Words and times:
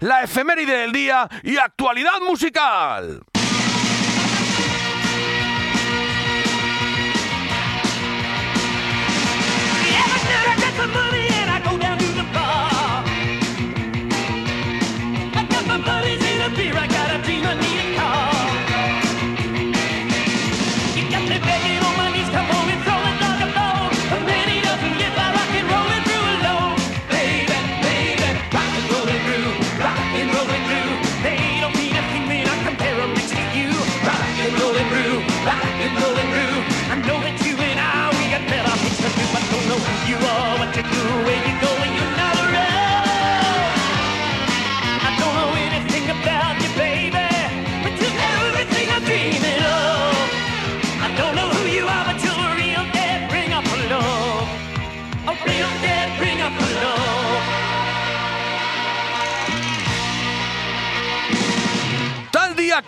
la 0.00 0.22
efeméride 0.22 0.78
del 0.78 0.92
día 0.92 1.28
y 1.42 1.56
actualidad 1.56 2.20
musical. 2.20 3.22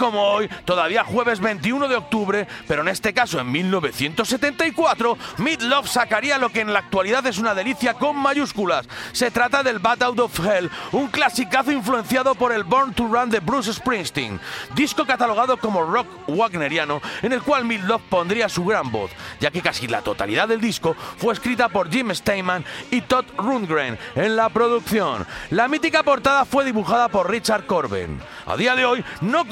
Como 0.08 0.22
hoy, 0.22 0.48
todavía 0.64 1.04
jueves 1.04 1.38
21 1.38 1.86
de 1.86 1.96
octubre, 1.96 2.48
pero 2.66 2.80
en 2.80 2.88
este 2.88 3.12
caso 3.12 3.38
en 3.38 3.52
1974, 3.52 5.18
Love 5.60 5.86
sacaría 5.86 6.38
lo 6.38 6.48
que 6.48 6.60
en 6.60 6.72
la 6.72 6.78
actualidad 6.78 7.26
es 7.26 7.36
una 7.36 7.54
delicia 7.54 7.92
con 7.92 8.16
mayúsculas. 8.16 8.88
Se 9.12 9.30
trata 9.30 9.62
del 9.62 9.80
Bat 9.80 10.00
Out 10.04 10.20
of 10.20 10.40
Hell, 10.40 10.70
un 10.92 11.08
clasicazo 11.08 11.72
influenciado 11.72 12.34
por 12.34 12.52
el 12.52 12.64
Born 12.64 12.94
to 12.94 13.06
Run 13.06 13.28
de 13.28 13.40
Bruce 13.40 13.70
Springsteen, 13.70 14.40
disco 14.74 15.04
catalogado 15.04 15.58
como 15.58 15.82
rock 15.82 16.06
wagneriano, 16.26 17.02
en 17.20 17.34
el 17.34 17.42
cual 17.42 17.68
Love 17.68 18.00
pondría 18.08 18.48
su 18.48 18.64
gran 18.64 18.90
voz, 18.90 19.10
ya 19.40 19.50
que 19.50 19.60
casi 19.60 19.88
la 19.88 20.00
totalidad 20.00 20.48
del 20.48 20.62
disco 20.62 20.96
fue 21.18 21.34
escrita 21.34 21.68
por 21.68 21.90
Jim 21.90 22.14
Steinman 22.14 22.64
y 22.90 23.02
Todd 23.02 23.26
Rundgren 23.36 23.98
en 24.14 24.36
la 24.36 24.48
producción. 24.48 25.26
La 25.50 25.68
mítica 25.68 26.02
portada 26.02 26.46
fue 26.46 26.64
dibujada 26.64 27.10
por 27.10 27.30
Richard 27.30 27.66
Corbin. 27.66 28.18
A 28.46 28.56
día 28.56 28.74
de 28.74 28.86
hoy 28.86 29.04
no 29.20 29.44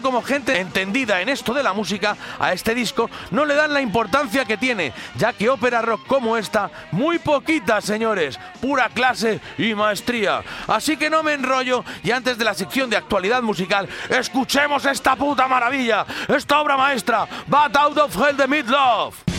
como 0.00 0.22
gente 0.22 0.58
entendida 0.60 1.20
en 1.20 1.28
esto 1.28 1.54
de 1.54 1.62
la 1.62 1.72
música 1.72 2.16
a 2.38 2.52
este 2.52 2.74
disco 2.74 3.10
no 3.30 3.44
le 3.44 3.54
dan 3.54 3.72
la 3.72 3.80
importancia 3.80 4.44
que 4.44 4.56
tiene, 4.56 4.92
ya 5.16 5.32
que 5.32 5.48
ópera 5.48 5.82
rock 5.82 6.06
como 6.06 6.36
esta, 6.36 6.70
muy 6.92 7.18
poquita, 7.18 7.80
señores, 7.80 8.38
pura 8.60 8.88
clase 8.88 9.40
y 9.56 9.74
maestría. 9.74 10.42
Así 10.66 10.96
que 10.96 11.10
no 11.10 11.22
me 11.22 11.34
enrollo 11.34 11.84
y 12.02 12.10
antes 12.10 12.38
de 12.38 12.44
la 12.44 12.54
sección 12.54 12.90
de 12.90 12.96
actualidad 12.96 13.42
musical, 13.42 13.88
escuchemos 14.08 14.84
esta 14.84 15.16
puta 15.16 15.48
maravilla, 15.48 16.06
esta 16.28 16.60
obra 16.60 16.76
maestra, 16.76 17.26
Bat 17.46 17.76
Out 17.76 17.98
of 17.98 18.16
Hell 18.16 18.36
de 18.36 19.37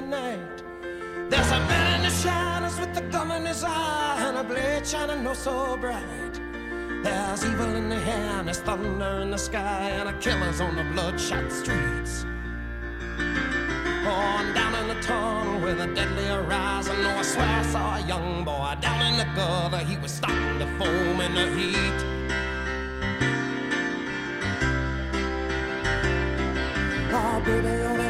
tonight. 0.00 0.62
There's 1.28 1.50
a 1.50 1.60
man 1.70 2.00
in 2.00 2.02
the 2.08 2.14
shadows 2.22 2.78
with 2.80 2.96
a 2.96 3.02
gun 3.12 3.30
in 3.32 3.44
his 3.44 3.62
eye 3.64 4.16
and 4.28 4.38
a 4.38 4.44
blade 4.44 4.86
shining 4.86 5.26
oh 5.26 5.34
so 5.34 5.76
bright. 5.76 6.34
There's 7.04 7.44
evil 7.44 7.74
in 7.80 7.88
the 7.90 7.96
air 7.96 8.38
and 8.38 8.48
there's 8.48 8.60
thunder 8.60 9.20
in 9.22 9.30
the 9.30 9.38
sky 9.38 9.90
and 9.98 10.08
a 10.08 10.14
killer's 10.18 10.60
on 10.60 10.74
the 10.76 10.84
bloodshot 10.92 11.52
streets. 11.52 12.24
On 14.06 14.54
down 14.54 14.74
in 14.80 14.88
the 14.88 15.00
tunnel 15.02 15.60
with 15.60 15.80
a 15.80 15.88
deadly 15.94 16.24
horizon, 16.24 16.96
oh 17.00 17.18
I 17.18 17.22
swear 17.22 17.46
I 17.46 17.62
saw 17.62 17.96
a 17.96 18.00
young 18.06 18.44
boy 18.44 18.74
down 18.80 19.00
in 19.08 19.18
the 19.18 19.28
gutter. 19.36 19.84
He 19.90 19.96
was 19.98 20.12
starting 20.12 20.58
to 20.60 20.66
foam 20.78 21.20
in 21.20 21.34
the 21.34 21.46
heat. 21.58 22.00
Oh, 27.12 27.42
baby, 27.44 27.68
oh, 27.68 27.96
you're 27.96 28.09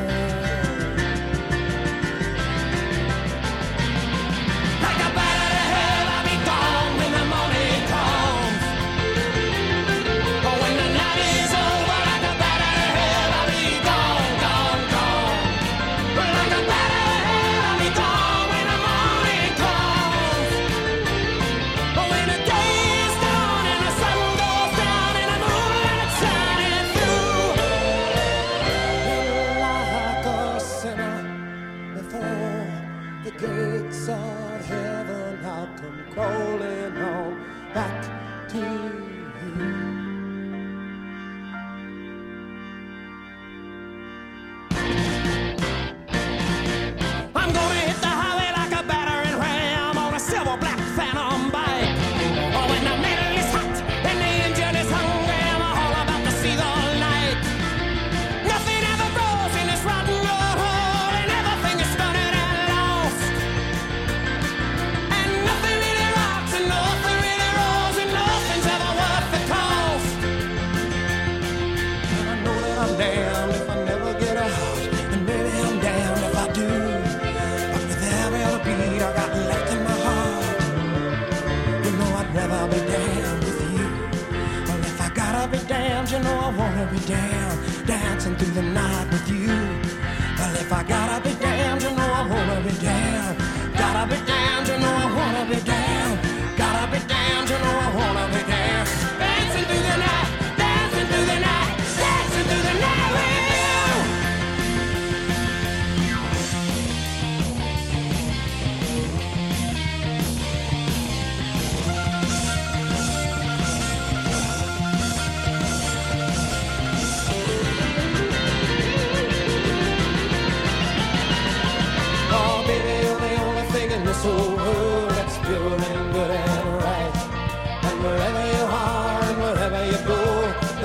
down, 86.99 87.85
dancing 87.85 88.35
through 88.35 88.53
the 88.53 88.61
night. 88.61 89.10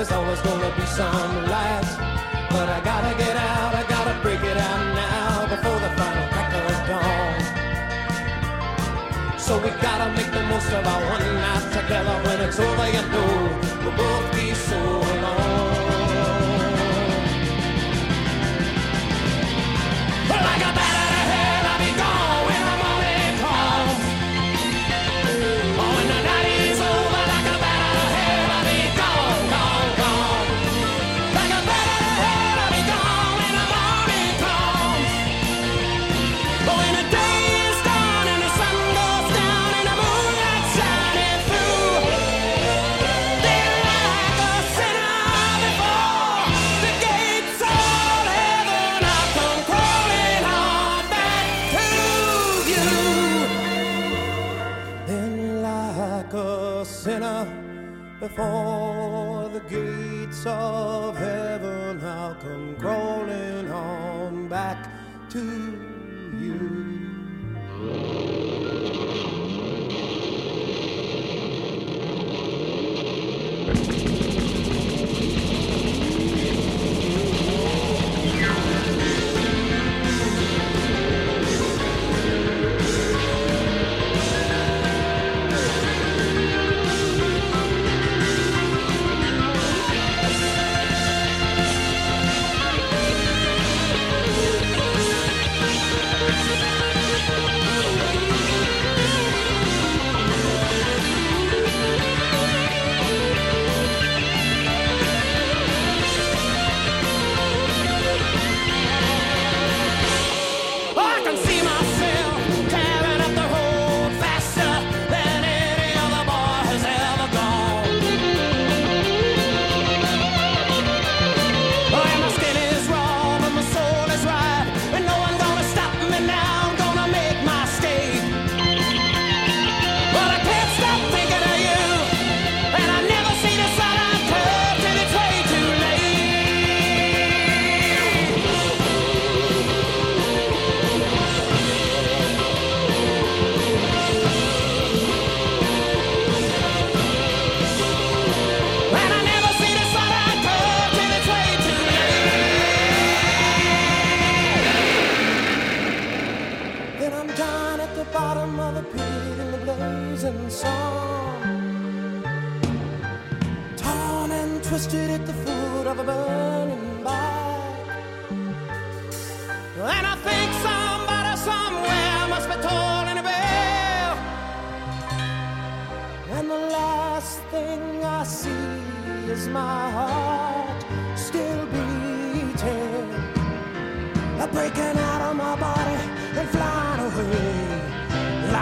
there's 0.07 0.19
always 0.19 0.41
gonna 0.43 0.71
be 0.77 0.87
some 0.87 1.47
light. 1.47 1.85
But 2.51 2.69
I 2.69 2.81
gotta 2.85 3.17
get 3.19 3.37
out, 3.37 3.75
I 3.75 3.83
gotta 3.89 4.19
break 4.23 4.41
it 4.43 4.57
out 4.57 4.95
now 4.95 5.47
before 5.49 5.79
the 5.81 5.91
final 5.99 6.29
crack 6.29 6.55
of 6.55 6.87
dawn. 6.89 7.41
So 9.39 9.59
we 9.59 9.71
gotta 9.83 10.13
make 10.13 10.31
the 10.31 10.43
most 10.45 10.71
of 10.73 10.87
our 10.87 11.03
one 11.11 11.35
night 11.35 11.73
together 11.73 12.23
when 12.25 12.41
it's 12.41 12.59
over, 12.59 12.89
you 12.89 13.03
know. 13.11 13.56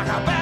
Wanna 0.07 0.34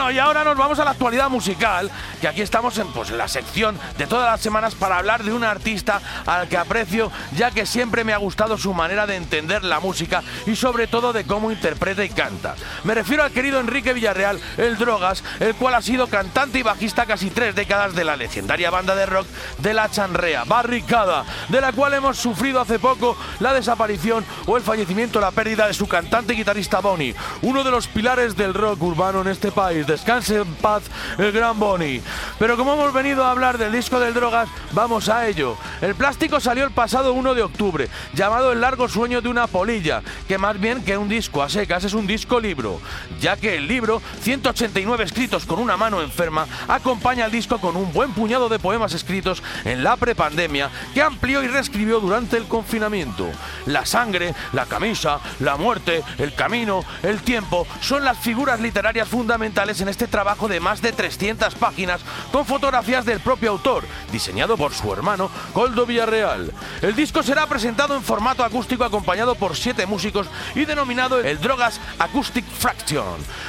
Bueno, 0.00 0.12
y 0.12 0.18
ahora 0.18 0.44
nos 0.44 0.56
vamos 0.56 0.78
a 0.78 0.84
la 0.86 0.92
actualidad 0.92 1.28
musical, 1.28 1.90
que 2.22 2.26
aquí 2.26 2.40
estamos 2.40 2.78
en 2.78 2.90
pues, 2.90 3.10
la 3.10 3.28
sección 3.28 3.78
de 3.98 4.06
todas 4.06 4.30
las 4.30 4.40
semanas 4.40 4.74
para 4.74 4.96
hablar 4.96 5.22
de 5.24 5.34
un 5.34 5.44
artista 5.44 6.00
al 6.24 6.48
que 6.48 6.56
aprecio, 6.56 7.12
ya 7.36 7.50
que 7.50 7.66
siempre 7.66 8.02
me 8.02 8.14
ha 8.14 8.16
gustado 8.16 8.56
su 8.56 8.72
manera 8.72 9.06
de 9.06 9.16
entender 9.16 9.62
la 9.62 9.78
música 9.78 10.22
y 10.46 10.56
sobre 10.56 10.86
todo 10.86 11.12
de 11.12 11.24
cómo 11.24 11.52
interpreta 11.52 12.02
y 12.02 12.08
canta. 12.08 12.54
Me 12.84 12.94
refiero 12.94 13.24
al 13.24 13.32
querido 13.32 13.60
Enrique 13.60 13.92
Villarreal, 13.92 14.40
el 14.56 14.78
Drogas, 14.78 15.22
el 15.38 15.54
cual 15.54 15.74
ha 15.74 15.82
sido 15.82 16.06
cantante 16.06 16.58
y 16.58 16.62
bajista 16.62 17.04
casi 17.04 17.28
tres 17.28 17.54
décadas 17.54 17.94
de 17.94 18.04
la 18.04 18.16
legendaria 18.16 18.70
banda 18.70 18.94
de 18.94 19.04
rock 19.04 19.26
de 19.58 19.74
La 19.74 19.90
Chanrea, 19.90 20.44
Barricada, 20.44 21.26
de 21.50 21.60
la 21.60 21.74
cual 21.74 21.92
hemos 21.92 22.16
sufrido 22.16 22.58
hace 22.58 22.78
poco 22.78 23.18
la 23.38 23.52
desaparición 23.52 24.24
o 24.46 24.56
el 24.56 24.62
fallecimiento, 24.62 25.20
la 25.20 25.30
pérdida 25.30 25.66
de 25.66 25.74
su 25.74 25.86
cantante 25.86 26.32
y 26.32 26.36
guitarrista 26.38 26.80
Bonnie, 26.80 27.14
uno 27.42 27.62
de 27.62 27.70
los 27.70 27.86
pilares 27.86 28.34
del 28.34 28.54
rock 28.54 28.82
urbano 28.82 29.20
en 29.20 29.28
este 29.28 29.52
país. 29.52 29.89
Descanse 29.90 30.36
en 30.36 30.54
paz 30.54 30.84
el 31.18 31.32
gran 31.32 31.58
Bonnie. 31.58 32.00
Pero 32.38 32.56
como 32.56 32.74
hemos 32.74 32.92
venido 32.92 33.24
a 33.24 33.32
hablar 33.32 33.58
del 33.58 33.72
disco 33.72 33.98
del 33.98 34.14
Drogas, 34.14 34.48
vamos 34.70 35.08
a 35.08 35.26
ello. 35.26 35.56
El 35.80 35.96
plástico 35.96 36.38
salió 36.38 36.64
el 36.64 36.70
pasado 36.70 37.12
1 37.12 37.34
de 37.34 37.42
octubre, 37.42 37.88
llamado 38.14 38.52
El 38.52 38.60
largo 38.60 38.88
sueño 38.88 39.20
de 39.20 39.28
una 39.28 39.48
polilla, 39.48 40.02
que 40.28 40.38
más 40.38 40.60
bien 40.60 40.84
que 40.84 40.96
un 40.96 41.08
disco 41.08 41.42
a 41.42 41.48
secas 41.48 41.82
es 41.82 41.94
un 41.94 42.06
disco 42.06 42.38
libro, 42.38 42.80
ya 43.20 43.36
que 43.36 43.56
el 43.56 43.66
libro, 43.66 44.00
189 44.22 45.02
escritos 45.02 45.44
con 45.44 45.58
una 45.58 45.76
mano 45.76 46.02
enferma, 46.02 46.46
acompaña 46.68 47.24
al 47.24 47.32
disco 47.32 47.60
con 47.60 47.76
un 47.76 47.92
buen 47.92 48.12
puñado 48.12 48.48
de 48.48 48.60
poemas 48.60 48.94
escritos 48.94 49.42
en 49.64 49.82
la 49.82 49.96
prepandemia 49.96 50.70
que 50.94 51.02
amplió 51.02 51.42
y 51.42 51.48
reescribió 51.48 51.98
durante 51.98 52.36
el 52.36 52.44
confinamiento. 52.44 53.28
La 53.66 53.84
sangre, 53.84 54.36
la 54.52 54.66
camisa, 54.66 55.18
la 55.40 55.56
muerte, 55.56 56.04
el 56.18 56.32
camino, 56.34 56.84
el 57.02 57.22
tiempo 57.22 57.66
son 57.80 58.04
las 58.04 58.18
figuras 58.18 58.60
literarias 58.60 59.08
fundamentales 59.08 59.69
en 59.78 59.88
este 59.88 60.08
trabajo 60.08 60.48
de 60.48 60.58
más 60.58 60.82
de 60.82 60.90
300 60.90 61.54
páginas 61.54 62.00
con 62.32 62.44
fotografías 62.44 63.04
del 63.04 63.20
propio 63.20 63.52
autor, 63.52 63.84
diseñado 64.10 64.56
por 64.56 64.74
su 64.74 64.92
hermano 64.92 65.30
Coldo 65.52 65.86
Villarreal. 65.86 66.52
El 66.82 66.96
disco 66.96 67.22
será 67.22 67.46
presentado 67.46 67.94
en 67.94 68.02
formato 68.02 68.42
acústico 68.42 68.82
acompañado 68.82 69.36
por 69.36 69.56
siete 69.56 69.86
músicos 69.86 70.26
y 70.56 70.64
denominado 70.64 71.20
el 71.20 71.40
Drogas 71.40 71.80
Acoustic 72.00 72.44
Fraction. 72.44 73.04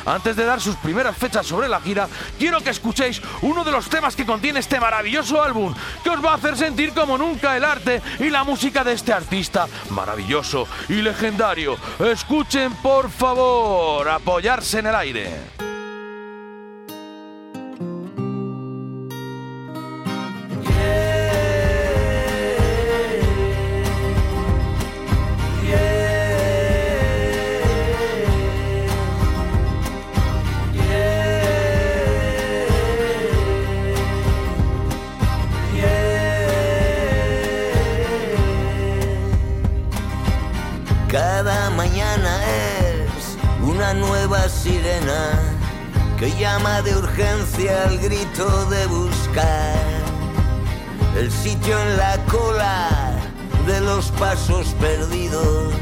Antes 0.06 0.36
de 0.36 0.46
dar 0.46 0.62
sus 0.62 0.76
primeras 0.76 1.18
fechas 1.18 1.48
sobre 1.48 1.68
la 1.68 1.82
gira, 1.82 2.08
quiero 2.38 2.62
que 2.62 2.70
escuchéis 2.70 3.20
uno 3.42 3.64
de 3.64 3.72
los 3.72 3.90
temas 3.90 4.16
que 4.16 4.26
contiene 4.26 4.60
este 4.60 4.80
maravilloso 4.80 5.42
álbum, 5.42 5.74
que 6.04 6.12
os 6.12 6.24
va 6.24 6.34
a 6.34 6.36
hacer 6.36 6.56
sentir 6.56 6.94
como 6.94 7.18
nunca 7.18 7.58
el 7.58 7.66
arte 7.66 8.00
y 8.20 8.30
la 8.30 8.44
música 8.44 8.84
de 8.84 8.94
este 8.94 9.12
artista 9.12 9.68
maravilloso 9.90 10.68
y 10.88 11.02
legendario. 11.02 11.78
Escuchen 12.00 12.74
por 12.76 13.10
favor, 13.10 14.08
apoyarse 14.08 14.80
en 14.80 14.88
el 14.88 14.96
aire. 14.96 15.71
Una 43.82 43.94
nueva 43.96 44.48
sirena 44.48 45.40
que 46.20 46.30
llama 46.38 46.84
de 46.84 46.96
urgencia 46.96 47.86
al 47.86 47.98
grito 47.98 48.66
de 48.68 48.86
buscar 48.86 49.76
el 51.18 51.32
sitio 51.32 51.82
en 51.82 51.98
la 51.98 52.16
cola 52.26 53.12
de 53.66 53.82
los 53.82 54.12
pasos 54.12 54.68
perdidos, 54.80 55.74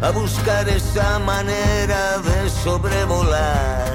a 0.00 0.10
buscar 0.10 0.68
esa 0.68 1.18
manera 1.18 2.18
de 2.18 2.50
sobrevolar. 2.50 3.89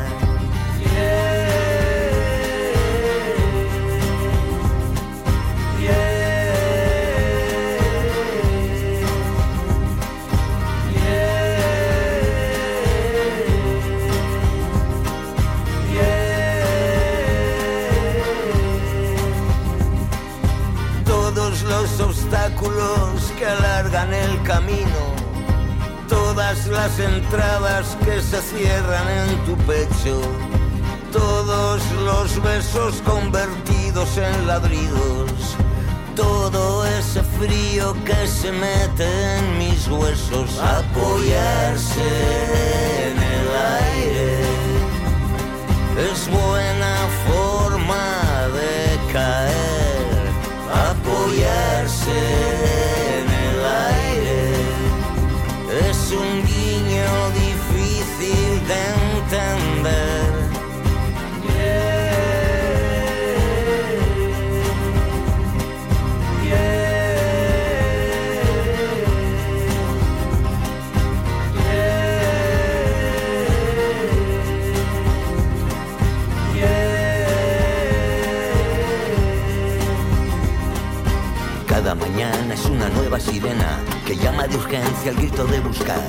Sirena 83.20 83.80
que 84.06 84.16
llama 84.16 84.48
de 84.48 84.58
urgencia 84.58 85.12
al 85.12 85.18
grito 85.18 85.46
de 85.46 85.60
buscar 85.60 86.02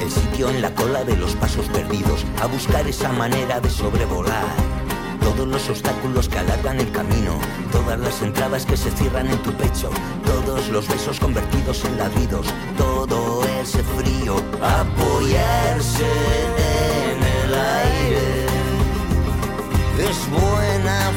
el 0.00 0.10
sitio 0.10 0.50
en 0.50 0.62
la 0.62 0.74
cola 0.74 1.04
de 1.04 1.16
los 1.16 1.34
pasos 1.34 1.66
perdidos, 1.66 2.24
a 2.42 2.46
buscar 2.46 2.86
esa 2.86 3.10
manera 3.12 3.60
de 3.60 3.70
sobrevolar. 3.70 4.44
Todos 5.20 5.48
los 5.48 5.68
obstáculos 5.68 6.28
que 6.28 6.38
alargan 6.38 6.78
el 6.78 6.90
camino, 6.92 7.38
todas 7.72 7.98
las 7.98 8.22
entradas 8.22 8.64
que 8.64 8.76
se 8.76 8.90
cierran 8.92 9.28
en 9.28 9.38
tu 9.42 9.52
pecho, 9.52 9.90
todos 10.24 10.68
los 10.68 10.86
besos 10.88 11.18
convertidos 11.18 11.84
en 11.84 11.98
ladridos, 11.98 12.46
todo 12.76 13.44
ese 13.60 13.82
frío, 13.82 14.36
apoyarse 14.62 16.04
en 16.04 17.22
el 17.22 17.54
aire 17.54 18.46
es 19.98 20.30
buena 20.30 21.12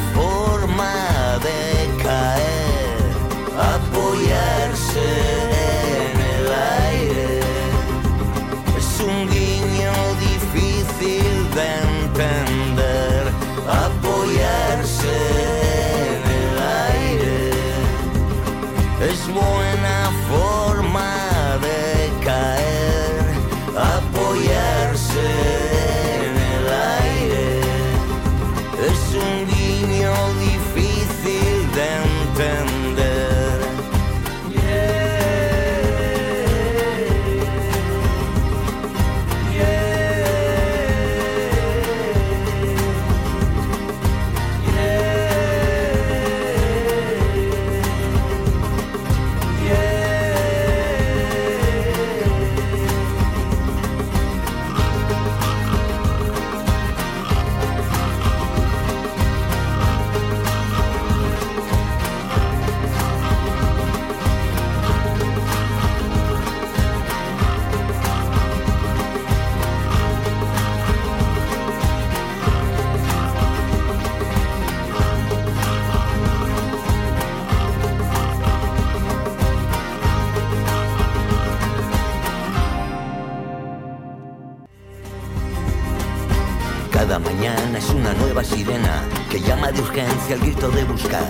es 87.76 87.90
una 87.90 88.14
nueva 88.14 88.44
sirena 88.44 89.04
que 89.30 89.40
llama 89.42 89.72
de 89.72 89.82
urgencia 89.82 90.36
al 90.36 90.42
grito 90.42 90.70
de 90.70 90.84
buscar 90.84 91.26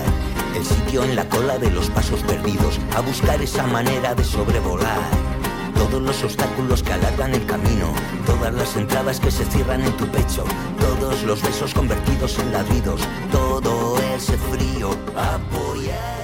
el 0.54 0.64
sitio 0.64 1.04
en 1.04 1.16
la 1.16 1.28
cola 1.28 1.58
de 1.58 1.70
los 1.70 1.88
pasos 1.90 2.20
perdidos, 2.22 2.78
a 2.96 3.00
buscar 3.00 3.40
esa 3.40 3.66
manera 3.66 4.14
de 4.14 4.24
sobrevolar. 4.24 4.98
Todos 5.74 6.02
los 6.02 6.22
obstáculos 6.22 6.82
que 6.82 6.92
alargan 6.92 7.34
el 7.34 7.46
camino, 7.46 7.92
todas 8.26 8.52
las 8.52 8.76
entradas 8.76 9.20
que 9.20 9.30
se 9.30 9.44
cierran 9.46 9.82
en 9.82 9.92
tu 9.96 10.06
pecho, 10.08 10.44
todos 10.78 11.22
los 11.22 11.42
besos 11.42 11.72
convertidos 11.72 12.38
en 12.38 12.52
ladridos, 12.52 13.00
todo 13.30 13.96
ese 14.14 14.36
frío, 14.36 14.90
apoyarse. 15.16 16.19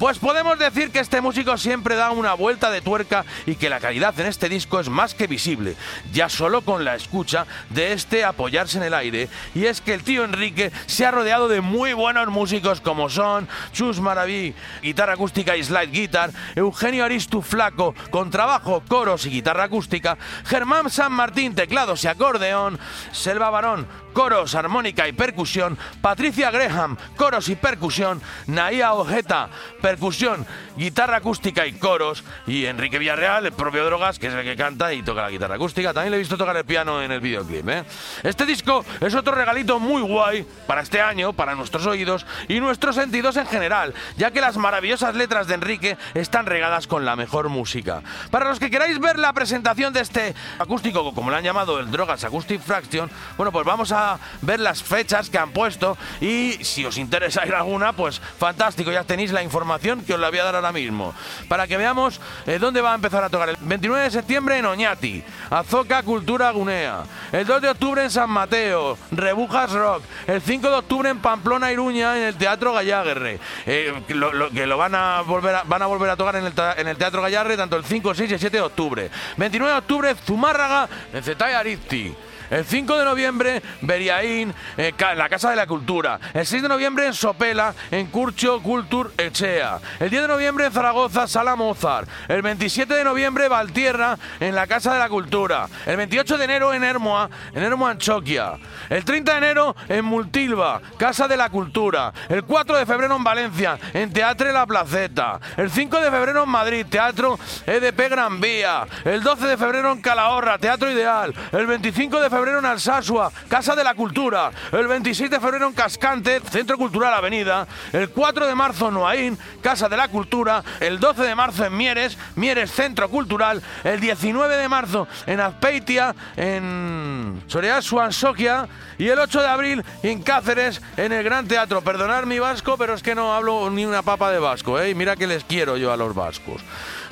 Pues 0.00 0.18
podemos 0.18 0.58
decir 0.58 0.92
que 0.92 0.98
este 0.98 1.20
músico 1.20 1.58
siempre 1.58 1.94
da 1.94 2.10
una 2.10 2.32
vuelta 2.32 2.70
de 2.70 2.80
tuerca 2.80 3.26
y 3.44 3.56
que 3.56 3.68
la 3.68 3.80
calidad 3.80 4.18
en 4.18 4.28
este 4.28 4.48
disco 4.48 4.80
es 4.80 4.88
más 4.88 5.12
que 5.12 5.26
visible, 5.26 5.76
ya 6.10 6.30
solo 6.30 6.62
con 6.62 6.86
la 6.86 6.94
escucha 6.94 7.46
de 7.68 7.92
este 7.92 8.24
apoyarse 8.24 8.78
en 8.78 8.84
el 8.84 8.94
aire. 8.94 9.28
Y 9.54 9.66
es 9.66 9.82
que 9.82 9.92
el 9.92 10.02
tío 10.02 10.24
Enrique 10.24 10.72
se 10.86 11.04
ha 11.04 11.10
rodeado 11.10 11.48
de 11.48 11.60
muy 11.60 11.92
buenos 11.92 12.28
músicos 12.28 12.80
como 12.80 13.10
son 13.10 13.46
Chus 13.72 14.00
Maraví, 14.00 14.54
guitarra 14.82 15.12
acústica 15.12 15.54
y 15.58 15.62
slide 15.62 15.92
guitar, 15.92 16.30
Eugenio 16.56 17.04
Aristu 17.04 17.42
Flaco, 17.42 17.94
con 18.10 18.30
trabajo, 18.30 18.82
coros 18.88 19.26
y 19.26 19.30
guitarra 19.30 19.64
acústica, 19.64 20.16
Germán 20.46 20.88
San 20.88 21.12
Martín, 21.12 21.54
teclados 21.54 22.04
y 22.04 22.08
acordeón, 22.08 22.78
Selva 23.12 23.50
Barón, 23.50 23.86
coros, 24.12 24.54
armónica 24.54 25.08
y 25.08 25.12
percusión, 25.12 25.78
Patricia 26.00 26.50
Graham, 26.50 26.96
coros 27.16 27.48
y 27.48 27.56
percusión, 27.56 28.20
Naía 28.46 28.94
Ojeta, 28.94 29.48
percusión, 29.80 30.46
guitarra 30.76 31.16
acústica 31.16 31.66
y 31.66 31.72
coros, 31.72 32.24
y 32.46 32.66
Enrique 32.66 32.98
Villarreal, 32.98 33.46
el 33.46 33.52
propio 33.52 33.84
Drogas, 33.84 34.18
que 34.18 34.28
es 34.28 34.34
el 34.34 34.44
que 34.44 34.56
canta 34.56 34.92
y 34.92 35.02
toca 35.02 35.22
la 35.22 35.30
guitarra 35.30 35.54
acústica. 35.54 35.92
También 35.92 36.12
le 36.12 36.16
he 36.16 36.20
visto 36.20 36.36
tocar 36.36 36.56
el 36.56 36.64
piano 36.64 37.02
en 37.02 37.12
el 37.12 37.20
videoclip. 37.20 37.68
¿eh? 37.68 37.84
Este 38.22 38.46
disco 38.46 38.84
es 39.00 39.14
otro 39.14 39.34
regalito 39.34 39.78
muy 39.78 40.02
guay 40.02 40.46
para 40.66 40.82
este 40.82 41.00
año, 41.00 41.32
para 41.32 41.54
nuestros 41.54 41.86
oídos 41.86 42.26
y 42.48 42.60
nuestros 42.60 42.96
sentidos 42.96 43.36
en 43.36 43.46
general, 43.46 43.94
ya 44.16 44.30
que 44.30 44.40
las 44.40 44.56
maravillosas 44.56 45.14
letras 45.14 45.46
de 45.46 45.54
Enrique 45.54 45.96
están 46.14 46.46
regadas 46.46 46.86
con 46.86 47.04
la 47.04 47.16
mejor 47.16 47.48
música. 47.48 48.02
Para 48.30 48.48
los 48.48 48.58
que 48.58 48.70
queráis 48.70 48.98
ver 48.98 49.18
la 49.18 49.32
presentación 49.32 49.92
de 49.92 50.00
este 50.00 50.34
acústico, 50.58 51.14
como 51.14 51.30
lo 51.30 51.36
han 51.36 51.44
llamado 51.44 51.78
el 51.78 51.90
Drogas 51.90 52.24
Acoustic 52.24 52.60
Fraction, 52.60 53.10
bueno, 53.36 53.52
pues 53.52 53.66
vamos 53.66 53.92
a 53.92 53.99
ver 54.42 54.60
las 54.60 54.82
fechas 54.82 55.30
que 55.30 55.38
han 55.38 55.50
puesto 55.52 55.96
y 56.20 56.52
si 56.62 56.84
os 56.84 56.98
interesa 56.98 57.46
ir 57.46 57.54
alguna, 57.54 57.92
pues 57.92 58.20
fantástico, 58.38 58.90
ya 58.90 59.04
tenéis 59.04 59.32
la 59.32 59.42
información 59.42 60.02
que 60.04 60.14
os 60.14 60.20
la 60.20 60.30
voy 60.30 60.38
a 60.38 60.44
dar 60.44 60.54
ahora 60.56 60.72
mismo. 60.72 61.14
Para 61.48 61.66
que 61.66 61.76
veamos 61.76 62.20
eh, 62.46 62.58
dónde 62.58 62.80
va 62.80 62.92
a 62.92 62.94
empezar 62.94 63.22
a 63.24 63.28
tocar. 63.30 63.48
El 63.50 63.56
29 63.60 64.04
de 64.04 64.10
septiembre 64.10 64.58
en 64.58 64.66
Oñati, 64.66 65.22
Azoka 65.50 66.02
Cultura 66.02 66.50
Gunea. 66.50 67.02
El 67.32 67.46
2 67.46 67.62
de 67.62 67.68
octubre 67.70 68.02
en 68.04 68.10
San 68.10 68.30
Mateo, 68.30 68.96
Rebujas 69.10 69.72
Rock. 69.72 70.02
El 70.26 70.40
5 70.42 70.68
de 70.68 70.74
octubre 70.76 71.08
en 71.10 71.18
Pamplona, 71.18 71.72
Iruña, 71.72 72.16
en 72.16 72.24
el 72.24 72.34
Teatro 72.36 72.72
Gallaguerre. 72.72 73.38
Eh, 73.66 74.02
que 74.06 74.66
lo 74.66 74.76
van 74.78 74.94
a 74.94 75.20
volver 75.22 75.54
a, 75.56 75.62
van 75.64 75.82
a 75.82 75.86
volver 75.86 76.10
a 76.10 76.16
tocar 76.16 76.36
en 76.36 76.44
el, 76.46 76.52
ta- 76.52 76.74
en 76.76 76.88
el 76.88 76.96
Teatro 76.96 77.22
Gallaguerre 77.22 77.56
tanto 77.56 77.76
el 77.76 77.84
5, 77.84 78.14
6 78.14 78.32
y 78.32 78.38
7 78.38 78.56
de 78.56 78.62
octubre. 78.62 79.10
29 79.36 79.72
de 79.72 79.78
octubre, 79.78 80.14
Zumárraga, 80.26 80.88
en 81.12 81.22
Zetay 81.22 81.54
Arizti. 81.54 82.14
El 82.50 82.64
5 82.64 82.98
de 82.98 83.04
noviembre, 83.04 83.62
Beriaín, 83.80 84.52
eh, 84.76 84.92
la 85.16 85.28
Casa 85.28 85.50
de 85.50 85.56
la 85.56 85.68
Cultura. 85.68 86.18
El 86.34 86.44
6 86.44 86.62
de 86.62 86.68
noviembre, 86.68 87.06
en 87.06 87.14
Sopela, 87.14 87.74
en 87.92 88.08
Curcho 88.08 88.60
Cultur 88.60 89.12
Echea. 89.16 89.78
El 90.00 90.10
10 90.10 90.22
de 90.22 90.28
noviembre, 90.28 90.66
en 90.66 90.72
Zaragoza, 90.72 91.28
Sala 91.28 91.54
Mozart. 91.54 92.08
El 92.26 92.42
27 92.42 92.92
de 92.92 93.04
noviembre, 93.04 93.48
Valtierra, 93.48 94.18
en 94.40 94.56
la 94.56 94.66
Casa 94.66 94.92
de 94.92 94.98
la 94.98 95.08
Cultura. 95.08 95.68
El 95.86 95.96
28 95.96 96.38
de 96.38 96.44
enero, 96.44 96.74
en 96.74 96.82
Hermoa, 96.82 97.30
en 97.54 97.62
Hermoa 97.62 97.92
Anchoquia. 97.92 98.54
El 98.88 99.04
30 99.04 99.30
de 99.32 99.38
enero, 99.38 99.76
en 99.88 100.04
Multilva, 100.04 100.80
Casa 100.98 101.28
de 101.28 101.36
la 101.36 101.50
Cultura. 101.50 102.12
El 102.28 102.42
4 102.42 102.78
de 102.78 102.86
febrero, 102.86 103.14
en 103.14 103.22
Valencia, 103.22 103.78
en 103.94 104.12
Teatre 104.12 104.52
La 104.52 104.66
Placeta. 104.66 105.38
El 105.56 105.70
5 105.70 106.00
de 106.00 106.10
febrero, 106.10 106.42
en 106.42 106.48
Madrid, 106.48 106.86
Teatro 106.90 107.38
EDP 107.64 108.10
Gran 108.10 108.40
Vía. 108.40 108.86
El 109.04 109.22
12 109.22 109.46
de 109.46 109.56
febrero, 109.56 109.92
en 109.92 110.02
Calahorra, 110.02 110.58
Teatro 110.58 110.90
Ideal. 110.90 111.32
El 111.52 111.66
25 111.66 112.20
de 112.20 112.28
febrero, 112.28 112.39
febrero 112.40 112.60
en 112.60 112.64
Alsasua, 112.64 113.30
Casa 113.48 113.76
de 113.76 113.84
la 113.84 113.92
Cultura. 113.92 114.50
El 114.72 114.88
26 114.88 115.28
de 115.28 115.40
febrero 115.40 115.66
en 115.66 115.74
Cascante, 115.74 116.40
Centro 116.50 116.78
Cultural 116.78 117.12
Avenida. 117.12 117.66
El 117.92 118.08
4 118.08 118.46
de 118.46 118.54
marzo 118.54 118.88
en 118.88 118.94
Noaín, 118.94 119.38
Casa 119.60 119.90
de 119.90 119.96
la 119.98 120.08
Cultura. 120.08 120.64
El 120.80 120.98
12 120.98 121.22
de 121.22 121.34
marzo 121.34 121.66
en 121.66 121.76
Mieres, 121.76 122.16
Mieres 122.36 122.72
Centro 122.72 123.10
Cultural. 123.10 123.62
El 123.84 124.00
19 124.00 124.56
de 124.56 124.68
marzo 124.70 125.06
en 125.26 125.38
Azpeitia, 125.38 126.14
en 126.34 127.42
Soreasua, 127.46 128.06
en 128.06 128.12
Soquia. 128.14 128.68
Y 128.96 129.08
el 129.08 129.18
8 129.18 129.42
de 129.42 129.48
abril 129.48 129.84
en 130.02 130.22
Cáceres, 130.22 130.80
en 130.96 131.12
el 131.12 131.22
Gran 131.22 131.46
Teatro. 131.46 131.82
Perdonad 131.82 132.24
mi 132.24 132.38
vasco, 132.38 132.78
pero 132.78 132.94
es 132.94 133.02
que 133.02 133.14
no 133.14 133.34
hablo 133.34 133.68
ni 133.68 133.84
una 133.84 134.00
papa 134.00 134.30
de 134.30 134.38
vasco, 134.38 134.80
¿eh? 134.80 134.94
Mira 134.94 135.14
que 135.14 135.26
les 135.26 135.44
quiero 135.44 135.76
yo 135.76 135.92
a 135.92 135.96
los 135.98 136.14
vascos. 136.14 136.62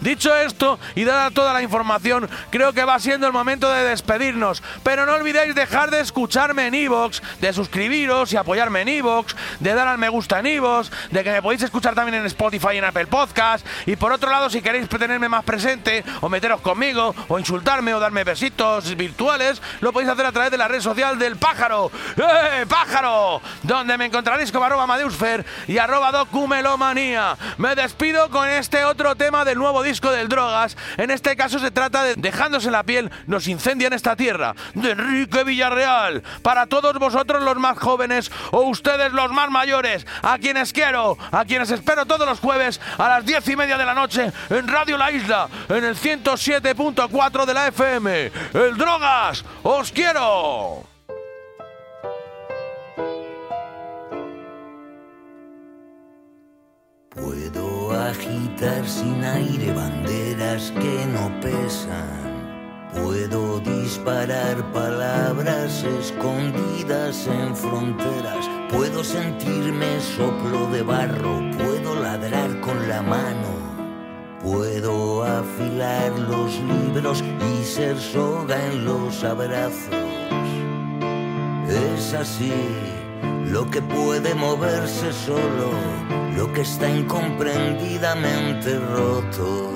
Dicho 0.00 0.37
esto, 0.37 0.78
y 0.94 1.04
dada 1.04 1.30
toda 1.30 1.52
la 1.52 1.62
información, 1.62 2.28
creo 2.50 2.72
que 2.72 2.84
va 2.84 2.98
siendo 3.00 3.26
el 3.26 3.32
momento 3.32 3.70
de 3.70 3.84
despedirnos. 3.84 4.62
Pero 4.82 5.06
no 5.06 5.14
olvidéis 5.14 5.54
dejar 5.54 5.90
de 5.90 6.00
escucharme 6.00 6.66
en 6.66 6.74
iVoox, 6.74 7.20
de 7.40 7.52
suscribiros 7.52 8.32
y 8.32 8.37
apoyarme 8.37 8.82
en 8.82 8.88
iVoox, 8.88 9.34
de 9.61 9.74
dar 9.74 9.88
al 9.88 9.98
me 9.98 10.08
gusta 10.08 10.38
en 10.38 10.46
iVoox, 10.46 10.90
de 11.11 11.24
que 11.24 11.32
me 11.32 11.42
podéis 11.42 11.62
escuchar 11.62 11.94
también 11.94 12.20
en 12.20 12.26
Spotify 12.26 12.74
y 12.74 12.78
en 12.78 12.84
Apple 12.84 13.06
Podcast. 13.06 13.66
Y 13.87 13.96
por 13.96 14.12
otro 14.12 14.30
lado, 14.30 14.50
si 14.50 14.62
queréis 14.62 14.88
tenerme 14.88 15.28
más 15.28 15.44
presente, 15.44 16.04
o 16.20 16.28
meteros 16.28 16.61
conmigo, 16.61 17.14
o 17.28 17.38
insultarme, 17.38 17.94
o 17.94 18.00
darme 18.00 18.24
besitos 18.24 18.96
virtuales, 18.96 19.61
lo 19.80 19.92
podéis 19.92 20.11
hacer 20.11 20.26
a 20.26 20.32
través 20.32 20.50
de 20.50 20.58
la 20.58 20.68
red 20.68 20.80
social 20.80 21.18
del 21.18 21.37
pájaro. 21.37 21.90
¡Eh, 22.16 22.66
pájaro! 22.68 23.40
Donde 23.62 23.98
me 23.98 24.06
encontraréis 24.06 24.52
como 24.52 24.64
arroba 24.64 24.87
Madeusfer 24.87 25.44
y 25.66 25.78
arroba 25.78 26.12
documelomanía. 26.12 27.37
Me 27.58 27.74
despido 27.74 28.30
con 28.30 28.48
este 28.48 28.84
otro 28.84 29.16
tema 29.16 29.44
del 29.44 29.58
nuevo 29.58 29.82
disco 29.88 30.11
del 30.11 30.29
Drogas. 30.29 30.77
En 30.98 31.11
este 31.11 31.35
caso 31.35 31.59
se 31.59 31.70
trata 31.70 32.05
de 32.05 32.14
Dejándose 32.16 32.70
la 32.70 32.83
piel, 32.83 33.11
nos 33.27 33.48
incendian 33.48 33.92
esta 33.92 34.16
tierra. 34.16 34.55
De 34.74 34.90
Enrique 34.90 35.44
Villarreal. 35.44 36.22
Para 36.42 36.66
todos 36.66 36.98
vosotros 36.98 37.42
los 37.42 37.57
más 37.57 37.79
jóvenes 37.79 38.31
o 38.51 38.62
ustedes 38.62 39.12
los 39.12 39.33
más 39.33 39.51
mayores. 39.51 40.07
A 40.22 40.38
quienes 40.38 40.72
quiero, 40.72 41.16
a 41.33 41.44
quienes 41.44 41.70
espero 41.70 42.05
todos 42.07 42.29
los 42.29 42.40
jueves 42.40 42.81
a 42.98 43.09
las 43.09 43.24
diez 43.24 43.48
y 43.48 43.57
media 43.57 43.79
de 43.79 43.87
la 43.87 43.94
noche 43.94 44.31
en 44.51 44.68
Radio 44.68 44.98
La 44.98 45.11
Isla, 45.11 45.48
en 45.68 45.85
el 45.85 45.96
107.4 45.96 47.46
de 47.46 47.55
la 47.55 47.68
FM. 47.68 48.33
El 48.55 48.77
Drogas, 48.77 49.44
os 49.62 49.90
quiero. 49.90 50.88
Agitar 58.09 58.87
sin 58.87 59.23
aire 59.23 59.73
banderas 59.73 60.73
que 60.73 61.07
no 61.07 61.31
pesan. 61.40 62.29
Puedo 62.94 63.61
disparar 63.61 64.57
palabras 64.73 65.85
escondidas 66.01 67.27
en 67.27 67.55
fronteras. 67.55 68.49
Puedo 68.71 69.05
sentirme 69.05 70.01
soplo 70.01 70.66
de 70.73 70.83
barro. 70.83 71.40
Puedo 71.59 71.94
ladrar 72.01 72.61
con 72.61 72.88
la 72.88 73.03
mano. 73.03 73.53
Puedo 74.42 75.25
afilar 75.25 76.18
los 76.18 76.59
libros 76.61 77.23
y 77.53 77.64
ser 77.64 77.99
soga 77.99 78.57
en 78.66 78.85
los 78.85 79.23
abrazos. 79.23 79.94
Es 81.68 82.14
así 82.14 82.97
lo 83.46 83.70
que 83.70 83.81
puede 83.81 84.35
moverse 84.35 85.12
solo, 85.12 85.70
lo 86.37 86.52
que 86.52 86.62
está 86.62 86.88
incomprendidamente 86.88 88.78
roto. 88.78 89.70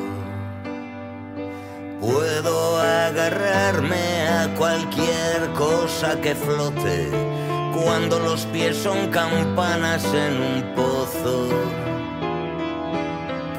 Puedo 2.01 2.81
agarrarme 2.81 4.29
a 4.29 4.55
cualquier 4.57 5.53
cosa 5.55 6.21
que 6.21 6.35
flote 6.35 7.11
cuando 7.73 8.19
los 8.19 8.45
pies 8.47 8.77
son 8.77 9.09
campanas 9.09 10.05
en 10.13 10.41
un 10.41 10.75
pozo. 10.75 11.49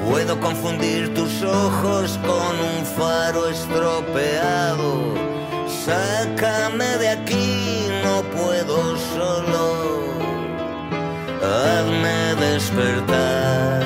Puedo 0.08 0.38
confundir 0.38 1.14
tus 1.14 1.42
ojos 1.42 2.18
con 2.22 2.54
un 2.60 2.84
faro 2.84 3.48
estropeado. 3.48 5.14
Sácame 5.66 6.98
de 6.98 7.08
aquí, 7.08 7.88
no 8.02 8.22
puedo 8.36 8.96
solo. 8.96 9.73
Hazme 11.54 12.34
despertar 12.34 13.80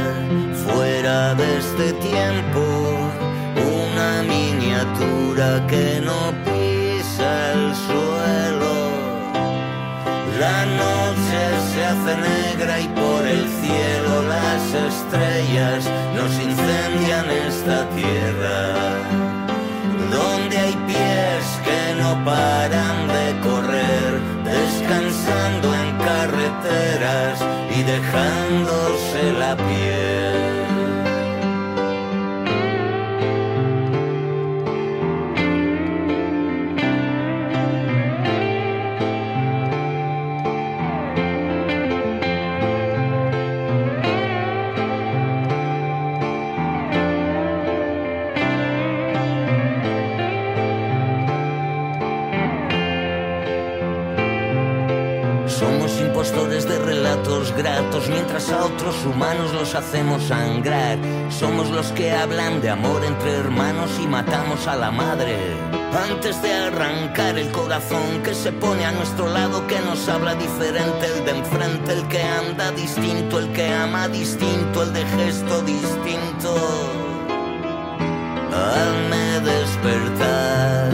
fuera 0.65 1.35
de 1.35 1.59
este 1.59 1.93
tiempo. 2.09 2.63
Una 3.85 4.23
miniatura 4.23 5.67
que 5.67 6.01
no 6.01 6.21
pisa 6.47 7.31
el 7.53 7.75
suelo. 7.87 8.77
La 10.41 10.59
noche 10.83 11.41
se 11.71 11.85
hace 11.91 12.13
negra 12.33 12.81
y 12.81 12.89
por 12.89 13.23
el 13.27 13.45
cielo 13.61 14.13
las 14.35 14.63
estrellas 14.89 15.81
nos 16.17 16.33
incendian 16.49 17.27
esta 17.49 17.87
tierra. 17.91 18.59
Donde 20.11 20.57
hay 20.57 20.77
pies 20.87 21.45
que 21.67 22.01
no 22.01 22.25
paran 22.25 22.97
de 23.09 23.27
correr, 23.47 24.11
descansando 24.45 25.68
y 27.71 27.83
dejándose 27.83 29.33
la 29.39 29.57
piel. 29.57 30.38
Mientras 58.09 58.51
a 58.51 58.65
otros 58.65 59.05
humanos 59.05 59.53
los 59.53 59.75
hacemos 59.75 60.25
sangrar. 60.25 60.99
Somos 61.31 61.71
los 61.71 61.93
que 61.93 62.13
hablan 62.13 62.61
de 62.61 62.71
amor 62.71 63.05
entre 63.05 63.33
hermanos 63.37 63.91
y 64.03 64.07
matamos 64.07 64.67
a 64.67 64.77
la 64.77 64.91
madre. 64.91 65.37
Antes 66.11 66.41
de 66.43 66.53
arrancar 66.53 67.39
el 67.39 67.51
corazón 67.51 68.23
que 68.23 68.35
se 68.35 68.53
pone 68.53 68.85
a 68.85 68.93
nuestro 68.93 69.29
lado, 69.29 69.67
que 69.67 69.81
nos 69.81 70.09
habla 70.09 70.35
diferente, 70.35 71.07
el 71.07 71.25
de 71.25 71.31
enfrente, 71.39 71.93
el 71.93 72.09
que 72.09 72.23
anda 72.23 72.71
distinto, 72.73 73.39
el 73.39 73.53
que 73.53 73.73
ama 73.73 74.09
distinto, 74.09 74.83
el 74.83 74.93
de 74.93 75.05
gesto 75.07 75.63
distinto. 75.63 76.55
Hazme 78.53 79.41
despertar 79.41 80.91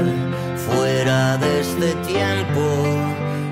fuera 0.57 1.37
de 1.39 1.61
este 1.61 1.95
tiempo 2.07 2.61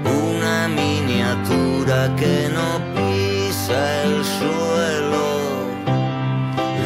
una 0.04 0.68
miniatura 0.68 2.14
que 2.16 2.48
no 2.52 2.91
el 4.04 4.24
suelo. 4.24 5.26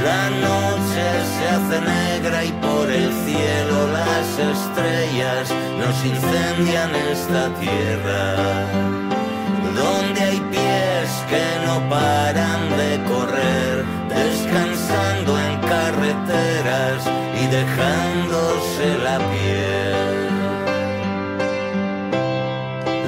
La 0.05 0.31
noche 0.49 1.05
se 1.35 1.45
hace 1.55 1.79
negra 1.81 2.45
y 2.45 2.53
por 2.53 2.91
el 2.91 3.13
cielo 3.25 3.77
las 3.99 4.27
estrellas 4.55 5.45
nos 5.81 5.97
incendian 6.05 6.95
esta 7.13 7.49
tierra. 7.61 8.23
Donde 9.75 10.21
hay 10.21 10.41
pies 10.51 11.09
que 11.31 11.45
no 11.67 11.77
paran 11.89 12.61
de 12.81 12.93
correr, 13.11 13.85
descansando 14.09 15.39
en 15.39 15.61
carreteras 15.61 16.99
y 17.41 17.47
dejándose 17.59 18.87
la 19.03 19.19
piel. 19.31 20.27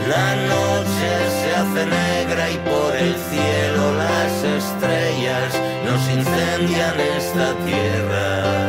La 0.09 0.58
hace 1.69 1.87
negra 1.87 2.51
y 2.51 2.57
por 2.59 2.97
el 2.97 3.15
cielo 3.15 3.95
las 3.95 4.45
estrellas 4.45 5.55
nos 5.85 6.11
incendian 6.11 7.01
esta 7.01 7.55
tierra. 7.65 8.68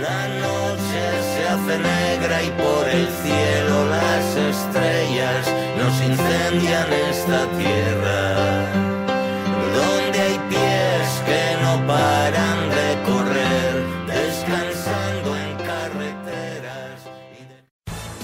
La 0.00 0.28
noche 0.28 1.02
se 1.32 1.48
hace 1.48 1.78
negra 1.78 2.42
y 2.42 2.50
por 2.50 2.88
el 2.88 3.08
cielo 3.22 3.86
las 3.88 4.36
estrellas 4.36 5.52
nos 5.78 5.94
incendian 6.02 6.92
esta 6.92 7.46
tierra. 7.58 8.63